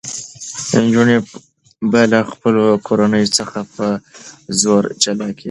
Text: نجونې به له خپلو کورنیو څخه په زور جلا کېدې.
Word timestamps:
نجونې 0.83 1.17
به 1.91 2.01
له 2.11 2.19
خپلو 2.31 2.63
کورنیو 2.87 3.33
څخه 3.37 3.59
په 3.75 3.87
زور 4.61 4.83
جلا 5.03 5.27
کېدې. 5.35 5.39